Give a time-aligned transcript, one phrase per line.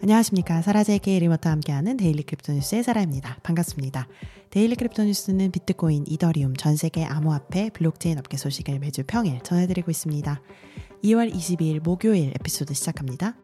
[0.00, 0.62] 안녕하십니까.
[0.62, 3.38] 사라제이케 리모트와 함께하는 데일리 크립토 뉴스의 사라입니다.
[3.42, 4.06] 반갑습니다.
[4.50, 10.40] 데일리 크립토 뉴스는 비트코인, 이더리움, 전 세계 암호화폐, 블록체인 업계 소식을 매주 평일 전해드리고 있습니다.
[11.02, 13.34] 2월 22일 목요일 에피소드 시작합니다.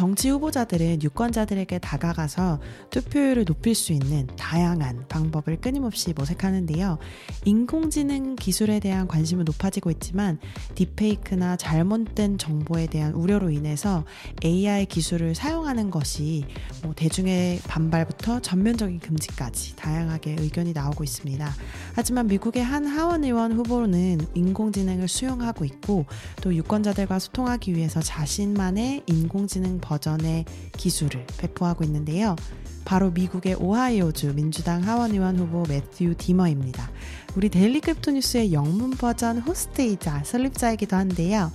[0.00, 2.58] 정치 후보자들은 유권자들에게 다가가서
[2.88, 6.96] 투표율을 높일 수 있는 다양한 방법을 끊임없이 모색하는데요.
[7.44, 10.38] 인공지능 기술에 대한 관심은 높아지고 있지만
[10.74, 14.06] 딥페이크나 잘못된 정보에 대한 우려로 인해서
[14.42, 16.46] AI 기술을 사용하는 것이
[16.82, 21.46] 뭐 대중의 반발부터 전면적인 금지까지 다양하게 의견이 나오고 있습니다.
[21.94, 26.06] 하지만 미국의 한 하원 의원 후보는 인공지능을 수용하고 있고
[26.40, 30.44] 또 유권자들과 소통하기 위해서 자신만의 인공지능 버전의
[30.76, 32.36] 기술을 배포하고 있는데요.
[32.84, 36.90] 바로 미국의 오하이오주 민주당 하원의원 후보 매튜 디머입니다.
[37.36, 41.50] 우리 데일리 크립토 뉴스의 영문 버전 호스트이자 설립자이기도 한데요.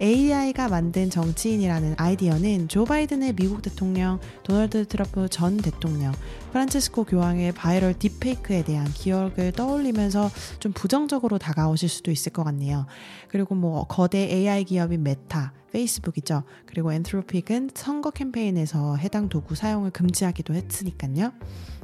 [0.00, 6.12] AI가 만든 정치인이라는 아이디어는 조 바이든의 미국 대통령, 도널드 트럼프 전 대통령,
[6.52, 12.86] 프란체스코 교황의 바이럴 딥페이크에 대한 기억을 떠올리면서 좀 부정적으로 다가오실 수도 있을 것 같네요.
[13.28, 16.44] 그리고 뭐 거대 AI 기업인 메타, 페이스북이죠.
[16.66, 21.32] 그리고 앤트로픽은 선거 캠페인에서 해당 도구 사용을 금지하기도 했으니까요.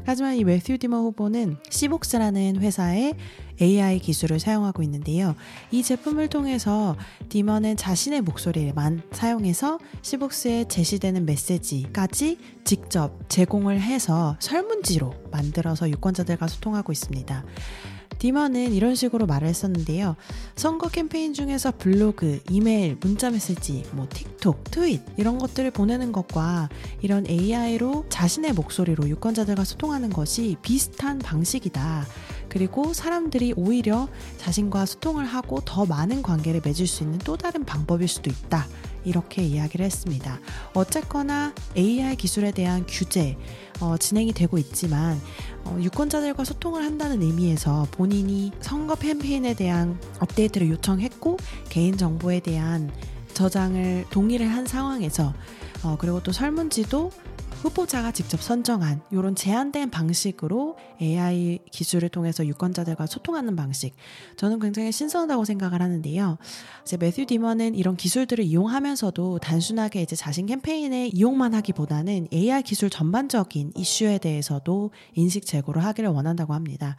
[0.05, 3.15] 하지만 이 매튜 디머 후보는 시복스라는 회사의
[3.61, 5.34] AI 기술을 사용하고 있는데요.
[5.70, 6.97] 이 제품을 통해서
[7.28, 17.44] 디머는 자신의 목소리만 사용해서 시복스에 제시되는 메시지까지 직접 제공을 해서 설문지로 만들어서 유권자들과 소통하고 있습니다.
[18.20, 20.14] 디머는 이런 식으로 말을 했었는데요.
[20.55, 26.69] 선거 캠페인 중에서 블로그, 이메일, 문자 메시지, 뭐 틱톡, 트윗 이런 것들을 보내는 것과
[27.00, 32.06] 이런 AI로 자신의 목소리로 유권자들과 소통하는 것이 비슷한 방식이다.
[32.51, 38.09] 그리고 사람들이 오히려 자신과 소통을 하고 더 많은 관계를 맺을 수 있는 또 다른 방법일
[38.09, 38.67] 수도 있다.
[39.05, 40.41] 이렇게 이야기를 했습니다.
[40.75, 43.39] 어쨌거나 AI 기술에 대한 규제,
[43.81, 45.19] 어, 진행이 되고 있지만
[45.65, 51.38] 어, 유권자들과 소통을 한다는 의미에서 본인이 선거 캠페인에 대한 업데이트를 요청했고
[51.71, 52.91] 개인정보에 대한
[53.32, 55.32] 저장을 동의를 한 상황에서
[55.82, 57.11] 어, 그리고 또 설문지도
[57.62, 63.94] 후보자가 직접 선정한 이런 제한된 방식으로 AI 기술을 통해서 유권자들과 소통하는 방식.
[64.37, 66.38] 저는 굉장히 신선하다고 생각을 하는데요.
[66.82, 73.72] 이제 매튜 디머는 이런 기술들을 이용하면서도 단순하게 이제 자신 캠페인에 이용만 하기보다는 AI 기술 전반적인
[73.76, 76.97] 이슈에 대해서도 인식 제고를 하기를 원한다고 합니다.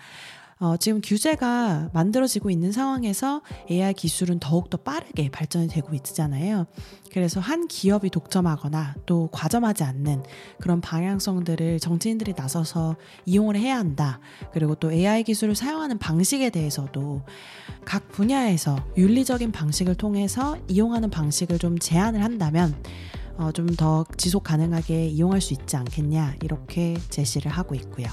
[0.61, 6.67] 어, 지금 규제가 만들어지고 있는 상황에서 AI 기술은 더욱더 빠르게 발전이 되고 있잖아요.
[7.11, 10.23] 그래서 한 기업이 독점하거나 또 과점하지 않는
[10.59, 12.95] 그런 방향성들을 정치인들이 나서서
[13.25, 14.19] 이용을 해야 한다.
[14.53, 17.23] 그리고 또 AI 기술을 사용하는 방식에 대해서도
[17.83, 22.75] 각 분야에서 윤리적인 방식을 통해서 이용하는 방식을 좀 제한을 한다면
[23.37, 28.07] 어, 좀 더 지속 가능하게 이용할 수 있지 않겠냐 이렇게 제시를 하고 있고요.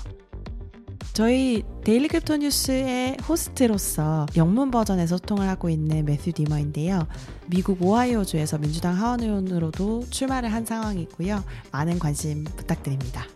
[1.18, 7.08] 저희 데일리 크립토 뉴스의 호스트로서 영문 버전에서 소통을 하고 있는 매튜 디머인데요.
[7.48, 11.42] 미국 오하이오주에서 민주당 하원 의원으로도 출마를 한 상황이고요.
[11.72, 13.26] 많은 관심 부탁드립니다.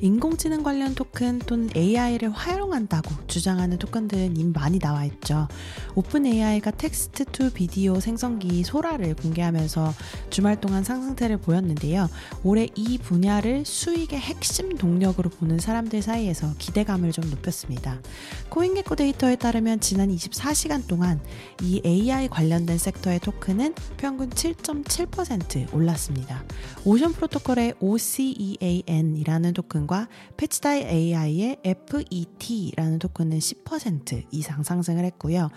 [0.00, 5.48] 인공지능 관련 토큰 또는 AI를 활용한다고 주장하는 토큰들은 이미 많이 나와 있죠.
[5.94, 9.94] 오픈 AI가 text to video 생성기 소라를 공개하면서
[10.30, 12.08] 주말 동안 상승세를 보였는데요.
[12.44, 18.00] 올해 이 분야를 수익의 핵심 동력으로 보는 사람들 사이에서 기대감을 좀 높였습니다.
[18.50, 21.20] 코인게코 데이터에 따르면 지난 24시간 동안
[21.62, 26.44] 이 AI 관련된 섹터의 토큰은 평균 7.7% 올랐습니다.
[26.84, 35.48] 오션 프로토콜의 OCEAN이라는 토큰 토큰과 페치닷 AI의 FET라는 토큰은 10% 이상 상승을 했고요.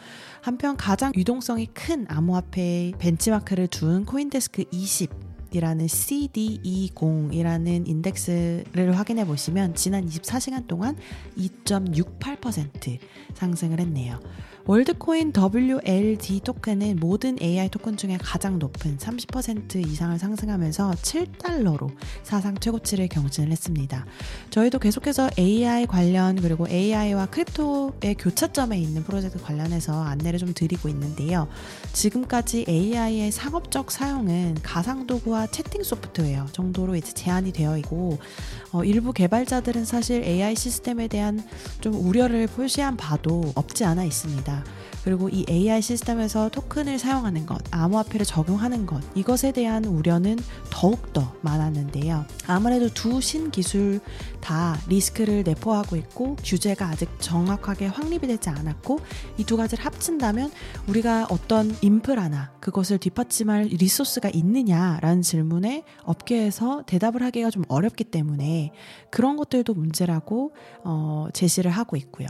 [0.41, 10.06] 한편 가장 유동성이 큰 암호화폐의 벤치마크를 둔 코인데스크 20 이라는 CD20이라는 인덱스를 확인해 보시면 지난
[10.06, 10.95] 24시간 동안
[11.38, 13.00] 2.68%
[13.34, 14.19] 상승을 했네요.
[14.69, 21.89] 월드코인 WLD 토큰은 모든 AI 토큰 중에 가장 높은 30% 이상을 상승하면서 7달러로
[22.21, 24.06] 사상 최고치를 경신을 했습니다.
[24.51, 31.48] 저희도 계속해서 AI 관련 그리고 AI와 크립토의 교차점에 있는 프로젝트 관련해서 안내를 좀 드리고 있는데요.
[31.94, 38.19] 지금까지 AI의 상업적 사용은 가상도구와 채팅 소프트웨어 정도로 이제 제한이 되어 있고
[38.72, 41.44] 어, 일부 개발자들은 사실 AI 시스템에 대한
[41.81, 44.58] 좀 우려를 표시한 바도 없지 않아 있습니다.
[45.03, 50.38] 그리고 이 AI 시스템에서 토큰을 사용하는 것, 암호화폐를 적용하는 것, 이것에 대한 우려는
[50.69, 52.25] 더욱더 많았는데요.
[52.47, 54.00] 아무래도 두 신기술
[54.41, 59.00] 다 리스크를 내포하고 있고 규제가 아직 정확하게 확립이 되지 않았고
[59.38, 60.51] 이 두 가지를 합친다면
[60.88, 68.71] 우리가 어떤 인프라나 그것을 뒷받침할 리소스가 있느냐라는 질문에 업계에서 대답을 하기가 좀 어렵기 때문에
[69.09, 70.53] 그런 것들도 문제라고
[70.83, 72.27] 어, 제시를 하고 있고요.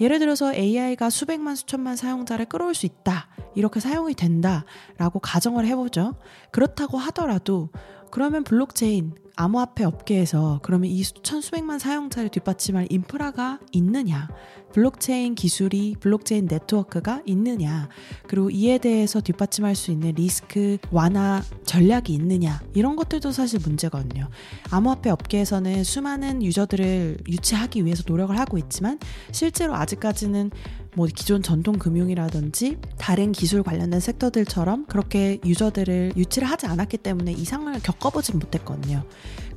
[0.00, 3.28] 예를 들어서 AI가 수백만 수천만 사용자를 끌어올 수 있다.
[3.54, 6.14] 이렇게 사용이 된다라고 가정을 해보죠.
[6.52, 7.70] 그렇다고 하더라도
[8.10, 14.28] 그러면 블록체인 암호화폐 업계에서 그러면 이 수천 수백만 사용자를 뒷받침할 인프라가 있느냐?
[14.72, 17.88] 블록체인 기술이 블록체인 네트워크가 있느냐?
[18.26, 22.60] 그리고 이에 대해서 뒷받침할 수 있는 리스크 완화 전략이 있느냐?
[22.74, 24.28] 이런 것들도 사실 문제거든요.
[24.72, 28.98] 암호화폐 업계에서는 수많은 유저들을 유치하기 위해서 노력을 하고 있지만
[29.30, 30.50] 실제로 아직까지는
[30.94, 37.44] 뭐 기존 전통 금융이라든지 다른 기술 관련된 섹터들처럼 그렇게 유저들을 유치를 하지 않았기 때문에 이
[37.44, 39.04] 상황을 겪어보진 못했거든요.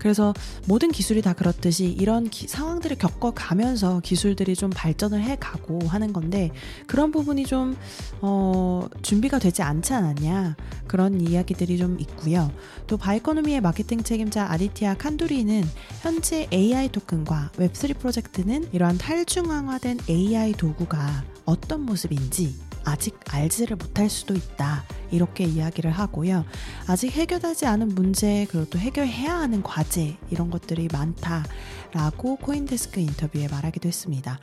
[0.01, 0.33] 그래서
[0.65, 6.49] 모든 기술이 다 그렇듯이 이런 기, 상황들을 겪어가면서 기술들이 좀 발전을 해가고 하는 건데
[6.87, 7.77] 그런 부분이 좀
[8.19, 10.55] 어, 준비가 되지 않지 않았냐
[10.87, 12.51] 그런 이야기들이 좀 있고요.
[12.87, 15.63] 또 바이코노미의 마케팅 책임자 아디티아 칸두리는
[16.01, 24.33] 현재 AI 토큰과 웹3 프로젝트는 이러한 탈중앙화된 AI 도구가 어떤 모습인지 아직 알지를 못할 수도
[24.33, 24.83] 있다.
[25.11, 26.45] 이렇게 이야기를 하고요.
[26.87, 33.87] 아직 해결하지 않은 문제, 그리고 또 해결해야 하는 과제, 이런 것들이 많다라고 코인데스크 인터뷰에 말하기도
[33.87, 34.39] 했습니다.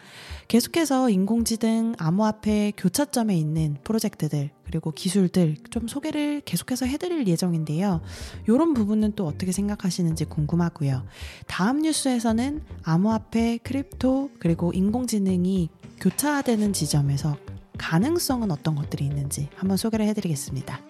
[0.47, 8.03] 계속해서 인공지능 암호화폐 교차점에 있는 프로젝트들, 그리고 기술들 좀 소개를 계속해서 해드릴 예정인데요.
[8.47, 11.05] 이런 부분은 또 어떻게 생각하시는지 궁금하고요.
[11.47, 15.71] 다음 뉴스에서는 암호화폐, crypto, 그리고 인공지능이
[16.01, 17.37] 교차되는 지점에서
[17.79, 20.81] 가능성은 어떤 것들이 있는지 한번 소개를 해드리겠습니다.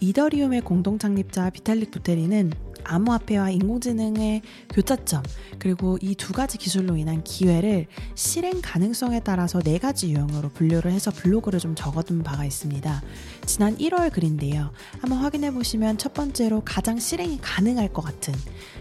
[0.00, 2.52] 이더리움의 공동 창립자 비탈릭 부테린은
[2.84, 4.42] 암호화폐와 인공지능의
[4.72, 5.22] 교차점
[5.58, 11.10] 그리고 이 두 가지 기술로 인한 기회를 실행 가능성에 따라서 네 가지 유형으로 분류를 해서
[11.10, 13.02] 블로그를 좀 적어둔 바가 있습니다.
[13.44, 14.70] 지난 1월 글인데요.
[15.00, 18.32] 한번 확인해 보시면 첫 번째로 가장 실행이 가능할 것 같은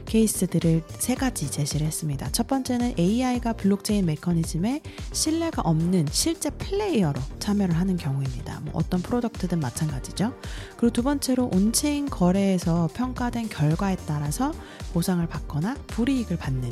[0.05, 2.29] 케이스들을 세 가지 제시를 했습니다.
[2.31, 4.81] 첫 번째는 AI가 블록체인 메커니즘에
[5.11, 8.59] 신뢰가 없는 실제 플레이어로 참여를 하는 경우입니다.
[8.65, 10.33] 뭐 어떤 product든 마찬가지죠.
[10.77, 13.49] 그리고 두 번째로 on-chain 거래에서 평가된
[13.91, 14.53] 결과에 따라서
[14.93, 16.71] 보상을 받거나 불이익을 받는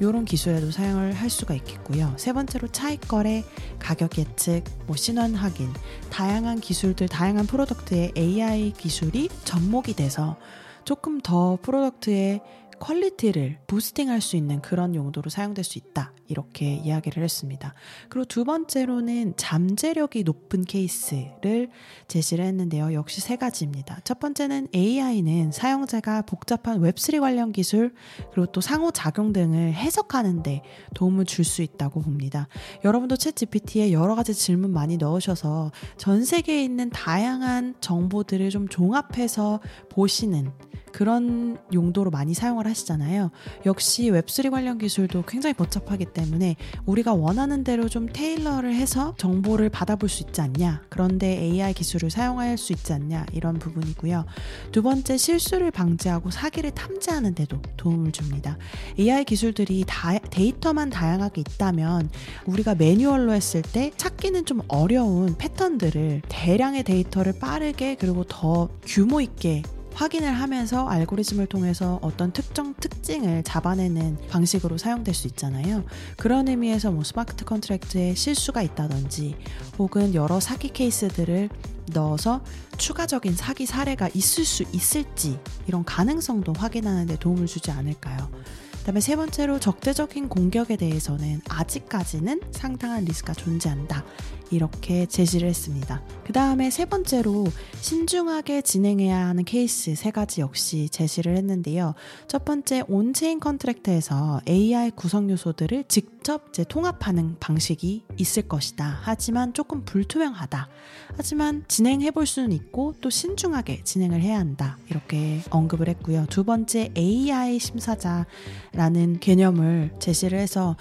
[0.00, 2.14] 이런 기술에도 사용을 할 수가 있겠고요.
[2.16, 3.44] 세 번째로 차익 거래,
[3.78, 5.72] 가격 예측, 뭐 신원 확인,
[6.10, 10.36] 다양한 기술들, 다양한 product의 AI 기술이 접목이 돼서
[10.84, 12.40] 조금 더 product의
[12.78, 16.12] quality를 boosting할 수 있는 그런 용도로 사용될 수 있다.
[16.28, 17.74] 이렇게 이야기를 했습니다.
[18.08, 21.70] 그리고 두 번째로는 잠재력이 높은 케이스를
[22.06, 22.92] 제시를 했는데요.
[22.92, 24.00] 역시 세 가지입니다.
[24.04, 27.94] 첫 번째는 AI는 사용자가 복잡한 웹3 관련 기술
[28.32, 30.62] 그리고 또 상호작용 등을 해석하는데
[30.94, 32.46] 도움을 줄 수 있다고 봅니다.
[32.84, 39.60] 여러분도 챗 GPT에 여러 가지 질문 많이 넣으셔서 전 세계에 있는 다양한 정보들을 좀 종합해서
[39.88, 40.52] 보시는
[40.92, 43.30] 그런 용도로 많이 사용을 하시잖아요.
[43.66, 46.56] 역시 웹3 관련 기술도 굉장히 복잡하기 때문에
[46.86, 50.82] 우리가 원하는 대로 좀 테일러를 해서 정보를 받아볼 수 있지 않냐.
[50.88, 53.26] 그런데 AI 기술을 사용할 수 있지 않냐.
[53.32, 54.24] 이런 부분이고요.
[54.72, 58.58] 두 번째, 실수를 방지하고 사기를 탐지하는 데도 도움을 줍니다.
[58.98, 62.10] AI 기술들이 다, 데이터만 다양하게 있다면
[62.46, 69.62] 우리가 매뉴얼로 했을 때 찾기는 좀 어려운 패턴들을 대량의 데이터를 빠르게 그리고 더 규모 있게
[69.98, 75.82] 확인을 하면서 알고리즘을 통해서 어떤 특정 특징을 잡아내는 방식으로 사용될 수 있잖아요.
[76.16, 79.34] 그런 의미에서 뭐 smart contract에 실수가 있다든지
[79.76, 81.48] 혹은 여러 사기 케이스들을
[81.94, 82.42] 넣어서
[82.76, 88.30] 추가적인 사기 사례가 있을 수 있을지 이런 가능성도 확인하는 데 도움을 주지 않을까요?
[88.78, 94.04] 그다음에 세 번째로 적대적인 공격에 대해서는 아직까지는 상당한 리스크가 존재한다.
[94.50, 96.02] 이렇게 제시를 했습니다.
[96.24, 97.46] 그 다음에 세 번째로
[97.80, 101.94] 신중하게 진행해야 하는 케이스 세 가지 역시 제시를 했는데요.
[102.26, 108.98] 첫 번째 on-chain contract에서 AI 구성 요소들을 직접 통합하는 방식이 있을 것이다.
[109.02, 110.68] 하지만 조금 불투명하다.
[111.16, 114.76] 하지만 진행해 볼 수는 있고 또 신중하게 진행을 해야 한다.
[114.90, 116.26] 이렇게 언급을 했고요.
[116.28, 120.76] 두 번째 AI 심사자라는 개념을 제시를 해서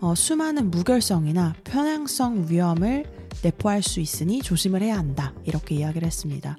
[0.00, 3.04] 어, 수많은 무결성이나 편향성 위험을
[3.42, 5.32] 내포할 수 있으니 조심을 해야 한다.
[5.44, 6.56] 이렇게 이야기를 했습니다.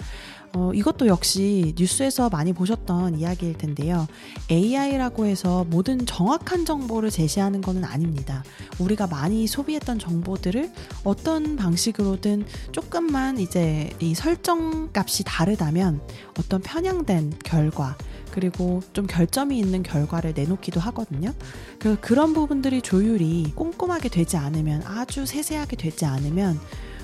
[0.53, 4.07] 어, 이것도 역시 뉴스에서 많이 보셨던 이야기일 텐데요.
[4.49, 8.43] AI라고 해서 모든 정확한 정보를 제시하는 것은 아닙니다.
[8.79, 10.71] 우리가 많이 소비했던 정보들을
[11.03, 16.01] 어떤 방식으로든 조금만 이제 이 설정 값이 다르다면
[16.39, 17.97] 어떤 편향된 결과,
[18.37, 21.33] 그리고 좀 결점이 있는 결과를 내놓기도 하거든요.
[21.79, 26.59] 그 그런 부분들이 조율이 꼼꼼하게 되지 않으면 아주 세세하게 되지 않으면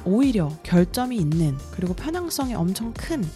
[0.05, 3.27] 오히려 결점이 있는 그리고 편향성이 엄청 큰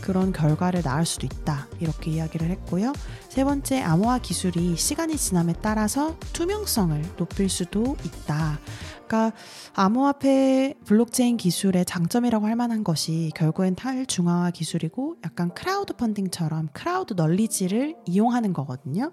[0.00, 1.66] 그런 결과를 낳을 수도 있다.
[1.80, 2.92] 이렇게 이야기를 했고요.
[3.28, 8.60] 세 번째, 암호화 기술이 시간이 지남에 따라서 투명성을 높일 수도 있다.
[9.10, 9.32] 그러니까
[9.74, 17.96] 암호화폐 블록체인 기술의 장점이라고 할 만한 것이 결국엔 탈중앙화 기술이고 약간 크라우드 펀딩처럼 crowd knowledge를
[18.06, 19.10] 이용하는 거거든요.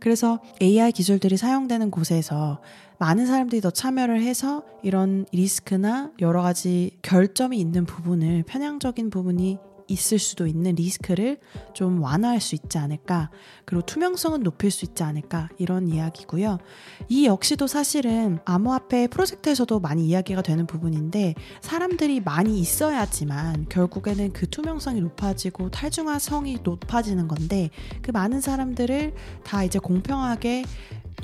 [0.00, 2.60] 그래서 AI 기술들이 사용되는 곳에서
[2.98, 9.58] 많은 사람들이 더 참여를 해서 이런 리스크나 여러 가지 결점이 있는 부분을 편향적인 부분이
[9.88, 11.38] 있을 수도 있는 리스크를
[11.74, 13.30] 좀 완화할 수 있지 않을까.
[13.64, 15.48] 그리고 투명성은 높일 수 있지 않을까.
[15.58, 16.58] 이런 이야기고요.
[17.08, 25.00] 이 역시도 사실은 암호화폐 프로젝트에서도 많이 이야기가 되는 부분인데 사람들이 많이 있어야지만 결국에는 그 투명성이
[25.00, 27.70] 높아지고 탈중화성이 높아지는 건데
[28.02, 29.14] 그 많은 사람들을
[29.44, 30.64] 다 이제 공평하게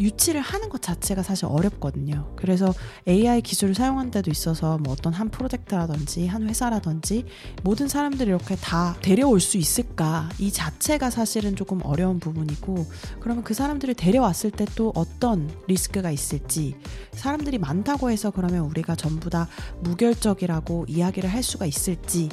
[0.00, 2.32] 유치를 하는 것 자체가 사실 어렵거든요.
[2.36, 2.74] 그래서
[3.06, 7.24] AI 기술을 사용한 데도 있어서 뭐 어떤 한 프로젝트라든지 한 회사라든지
[7.62, 12.86] 모든 사람들이 이렇게 다 데려올 수 있을까 이 자체가 사실은 조금 어려운 부분이고
[13.20, 16.74] 그러면 그 사람들을 데려왔을 때 또 어떤 리스크가 있을지
[17.12, 19.48] 사람들이 많다고 해서 그러면 우리가 전부 다
[19.80, 22.28] 무결적이라고 이야기를 할 수가 있을지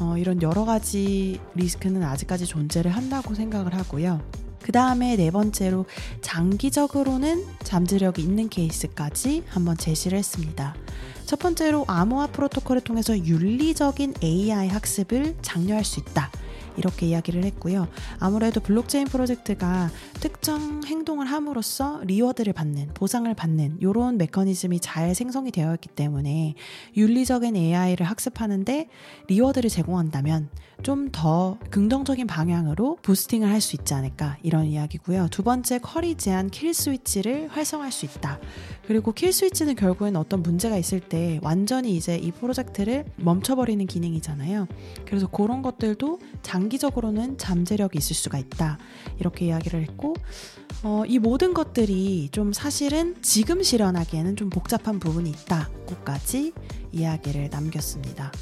[0.00, 4.43] 어, 이런 여러 가지 리스크는 아직까지 존재를 한다고 생각을 하고요.
[4.64, 5.84] 그 다음에 네 번째로
[6.22, 10.74] 장기적으로는 잠재력이 있는 케이스까지 한번 제시를 했습니다.
[11.26, 16.30] 첫 번째로 암호화 프로토콜을 통해서 윤리적인 AI 학습을 장려할 수 있다.
[16.76, 17.88] 이렇게 이야기를 했고요.
[18.18, 19.90] 아무래도 블록체인 프로젝트가
[20.20, 26.54] 특정 행동을 함으로써 reward를 받는, 보상을 받는 이런 메커니즘이 잘 생성이 되어 있기 때문에
[26.96, 28.88] 윤리적인 AI를 학습하는데
[29.28, 30.48] reward를 제공한다면
[30.82, 35.28] 좀 더 긍정적인 방향으로 boosting을 할 수 있지 않을까 이런 이야기고요.
[35.30, 38.38] 두 번째 query 제한 kill switch를 활성화할 수 있다.
[38.86, 44.66] 그리고 킬 스위치는 결국엔 어떤 문제가 있을 때 완전히 이제 이 프로젝트를 멈춰버리는 기능이잖아요.
[45.06, 48.78] 그래서 그런 것들도 장 기적으로는 잠재력이 있을 수가 있다.
[49.18, 50.14] 이렇게 이야기를 했고,
[50.82, 56.52] 어, 이 모든 것들이 좀 사실은 지금 실현하기에는 좀 복잡한 부분이 있다고까지
[56.92, 58.32] 이야기를 남겼습니다.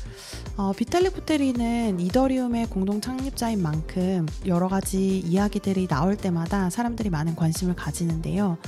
[0.56, 7.74] 어, 비탈릭 부테리는 이더리움의 공동 창립자인 만큼 여러 가지 이야기들이 나올 때마다 사람들이 많은 관심을
[7.74, 8.58] 가지는데요.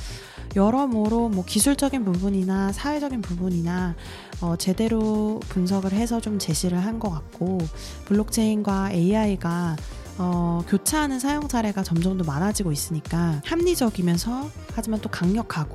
[0.56, 3.94] 여러모로 뭐 기술적인 부분이나 사회적인 부분이나
[4.40, 7.58] 어, 제대로 분석을 해서 좀 제시를 한 것 같고
[8.06, 9.76] 블록체인과 AI가
[10.18, 15.74] 어, 교차하는 사용 사례가 점점 더 많아지고 있으니까 합리적이면서 하지만 또 강력하고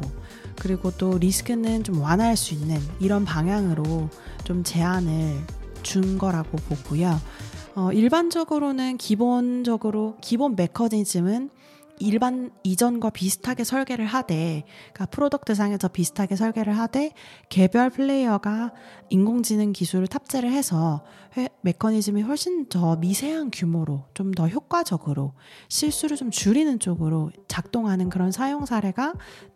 [0.59, 4.09] 그리고 또 리스크는 좀 완화할 수 있는 이런 방향으로
[4.45, 5.35] 좀 제안을
[5.83, 7.19] 준 거라고 보고요.
[7.75, 11.49] 어, 일반적으로는 기본적으로 기본 메커니즘은
[11.99, 14.63] 일반 이전과 비슷하게 설계를 하되,
[14.93, 17.11] 그러니까 product 상에서 비슷하게 설계를 하되,
[17.49, 18.73] 개별 플레이어가
[19.09, 21.03] 인공지능 기술을 탑재를 해서
[21.37, 25.33] 회, 메커니즘이 훨씬 더 미세한 규모로 좀 더 효과적으로
[25.67, 29.13] 실수를 좀 줄이는 쪽으로 작동하는 그런 사용 사례가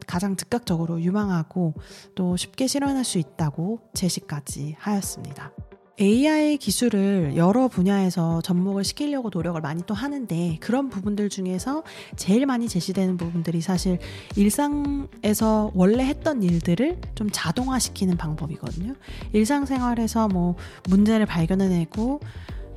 [0.08, 1.74] 가장 즉각적으로 유망하고
[2.16, 5.54] 또 쉽게 실현할 수 있다고 제시까지 하였습니다.
[6.02, 11.84] AI 기술을 여러 분야에서 접목을 시키려고 노력을 많이 또 하는데 그런 부분들 중에서
[12.16, 14.00] 제일 많이 제시되는 부분들이 사실
[14.36, 18.96] 일상에서 원래 했던 일들을 좀 자동화시키는 방법이거든요.
[19.34, 20.56] 일상생활에서 뭐
[20.90, 22.22] 문제를 발견해내고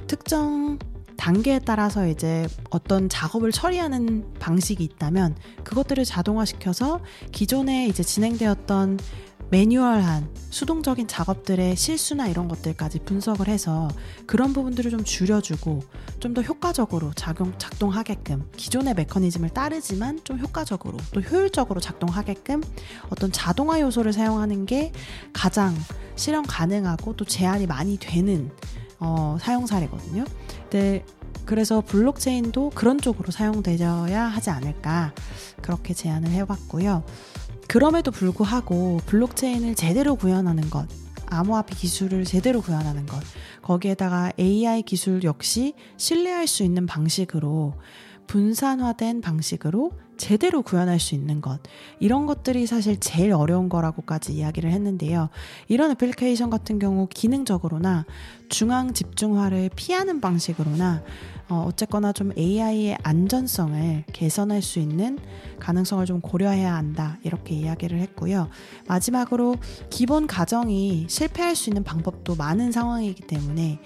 [0.06, 0.78] 특정
[1.16, 7.00] 단계에 따라서 이제 어떤 작업을 처리하는 방식이 있다면 그것들을 자동화시켜서
[7.32, 8.98] 기존에 이제 진행되었던
[9.50, 13.88] 매뉴얼한 수동적인 작업들의 실수나 이런 것들까지 분석을 해서
[14.26, 15.82] 그런 부분들을 좀 줄여주고
[16.20, 22.62] 좀 더 효과적으로 작용, 작동하게끔 기존의 메커니즘을 따르지만 좀 효과적으로 또 효율적으로 작동하게끔
[23.08, 24.92] 어떤 자동화 요소를 사용하는 게
[25.32, 25.74] 가장
[26.14, 28.50] 실현 가능하고 또 제한이 많이 되는
[28.98, 30.24] 어, 사용 사례거든요.
[30.70, 31.04] 네,
[31.46, 35.14] 그래서 블록체인도 그런 쪽으로 사용되어야 하지 않을까
[35.62, 37.02] 그렇게 제안을 해봤고요.
[37.68, 40.86] 그럼에도 불구하고 블록체인을 제대로 구현하는 것,
[41.26, 43.20] 암호화폐 기술을 제대로 구현하는 것,
[43.62, 47.74] 거기에다가 AI 기술 역시 신뢰할 수 있는 방식으로
[48.26, 51.60] 분산화된 방식으로 제대로 구현할 수 있는 것
[52.00, 55.28] 이런 것들이 사실 제일 어려운 거라고까지 이야기를 했는데요.
[55.68, 58.06] 이런 애플리케이션 같은 경우 기능적으로나
[58.48, 61.02] 중앙 집중화를 피하는 방식으로나
[61.48, 65.18] 어, 어쨌거나 좀 AI의 안전성을 개선할 수 있는
[65.60, 67.18] 가능성을 좀 고려해야 한다.
[67.22, 68.48] 이렇게 이야기를 했고요.
[68.88, 69.56] 마지막으로
[69.88, 73.78] 기본 가정이 실패할 수 있는 방법도 많은 상황이기 때문에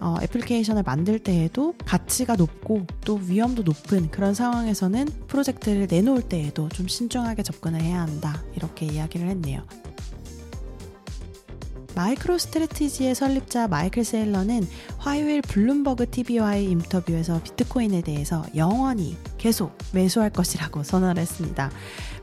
[0.00, 6.86] 어, 애플리케이션을 만들 때에도 가치가 높고 또 위험도 높은 그런 상황에서는 프로젝트를 내놓을 때에도 좀
[6.86, 8.44] 신중하게 접근을 해야 한다.
[8.54, 9.64] 이렇게 이야기를 했네요.
[11.94, 14.66] 마이크로 스트레티지의 설립자 마이클 세일러는
[14.98, 21.70] 화요일 블룸버그 TV와의 인터뷰에서 비트코인에 대해서 영원히 계속 매수할 것이라고 선언을 했습니다.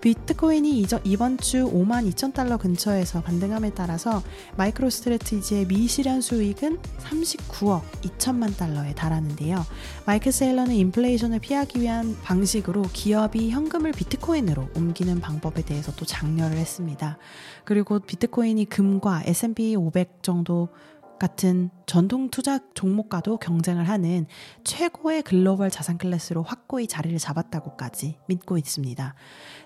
[0.02, 4.22] 비트코인이 이번 주 5만 2천 달러 근처에서 반등함에 따라서
[4.58, 9.66] MicroStrategy의 미실현 수익은 39억 2천만 달러에 달하는데요.
[10.06, 17.18] 마이클 세일러는 인플레이션을 피하기 위한 방식으로 기업이 현금을 비트코인으로 옮기는 방법에 대해서 또 장려를 했습니다.
[17.64, 20.70] 그리고 비트코인이 금과 S&P 500 정도
[21.20, 24.26] 같은 전통 투자 종목과도 경쟁을 하는
[24.64, 29.16] 최고의 글로벌 자산 클래스로 확고히 자리를 잡았다고까지 믿고 있습니다.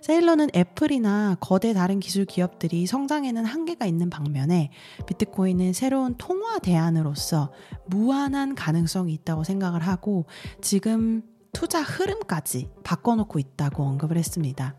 [0.01, 4.71] 세일러는 애플이나 거대 다른 기술 기업들이 성장에는 한계가 있는 방면에
[5.07, 7.51] 비트코인은 새로운 통화 대안으로서
[7.87, 10.25] 무한한 가능성이 있다고 생각을 하고
[10.61, 14.75] 지금 투자 흐름까지 바꿔놓고 있다고 언급을 했습니다.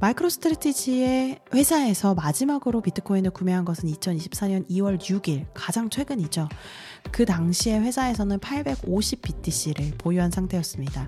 [0.00, 6.48] 마이크로 스트레티지의 회사에서 마지막으로 비트코인을 구매한 것은 2024년 2월 6일, 가장 최근이죠.
[7.12, 11.06] 그 당시에 회사에서는 850 BTC를 보유한 상태였습니다.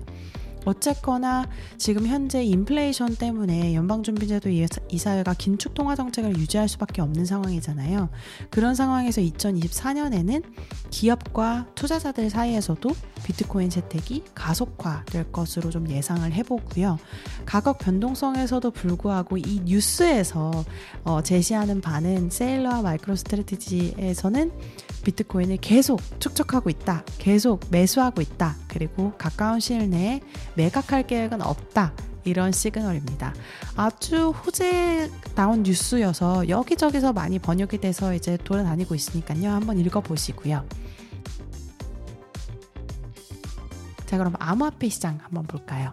[0.65, 1.45] 어쨌거나
[1.77, 4.49] 지금 현재 인플레이션 때문에 연방준비제도
[4.89, 8.09] 이사회가 긴축 통화 정책을 유지할 수밖에 없는 상황이잖아요.
[8.49, 10.43] 그런 상황에서 2024년에는
[10.89, 12.89] 기업과 투자자들 사이에서도
[13.25, 16.97] 비트코인 채택이 가속화될 것으로 좀 예상을 해보고요.
[17.45, 20.51] 가격 변동성에서도 불구하고 이 뉴스에서
[21.03, 24.51] 어, 제시하는 바는 세일러와 마이크로 스트레티지에서는
[25.03, 27.03] 비트코인을 계속 축적하고 있다.
[27.17, 28.55] 계속 매수하고 있다.
[28.67, 30.21] 그리고 가까운 시일 내에
[30.55, 31.93] 매각할 계획은 없다.
[32.25, 33.33] 이런 시그널입니다.
[33.75, 39.49] 아주 호재다운 뉴스여서 여기저기서 많이 번역이 돼서 이제 돌아다니고 있으니까요.
[39.49, 40.65] 한번 읽어보시고요.
[44.05, 45.91] 자, 그럼 암호화폐 시장 한번 볼까요?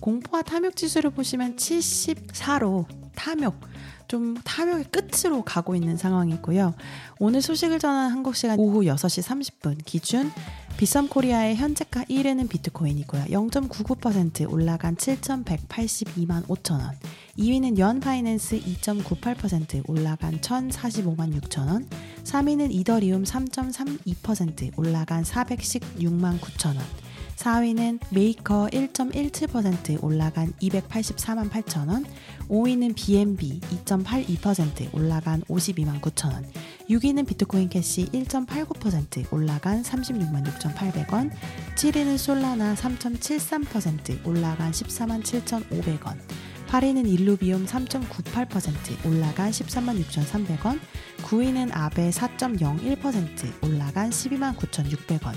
[0.00, 3.60] 공포와 탐욕 지수를 보시면 74로 탐욕
[4.08, 6.74] 좀 탐욕의 끝으로 가고 있는 상황이고요.
[7.20, 10.32] 오늘 소식을 전한 한국 시간 오후 6시 30분 기준
[10.78, 13.24] 비썸 코리아의 현재가 1위는 비트코인이고요.
[13.24, 16.96] 0.99% 올라간 7,182만 5천 원.
[17.36, 21.88] 2위는 Yearn Finance 2.98% 올라간 1,045만 6천 원.
[22.24, 27.07] 3위는 이더리움 3.32% 올라간 416만 9천 원.
[27.38, 32.04] 4위는 메이커 1.17% 올라간 284만 8천 원,
[32.48, 36.44] 5위는 BNB 2.82% 올라간 52만 9천 원,
[36.90, 41.30] 6위는 비트코인 캐시 1.89% 올라간 36만 6,800원,
[41.76, 46.18] 7위는 솔라나 3.73% 올라간 14만 7,500원,
[46.66, 50.80] 8위는 Illuvium 3.98% 올라간 13만 6,300원,
[51.22, 55.34] 9위는 Aave 4.01% 올라간 12만 9,600원,